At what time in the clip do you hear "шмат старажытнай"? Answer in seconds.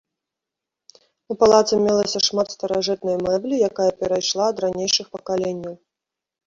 2.29-3.17